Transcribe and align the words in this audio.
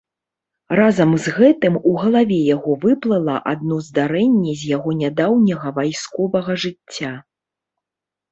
Разам 0.77 1.09
з 1.23 1.31
гэтым 1.39 1.75
у 1.89 1.91
галаве 2.03 2.37
яго 2.55 2.77
выплыла 2.85 3.35
адно 3.51 3.77
здарэнне 3.89 4.55
з 4.61 4.71
яго 4.75 4.89
нядаўняга 5.03 5.75
вайсковага 5.77 6.51
жыцця. 6.65 7.13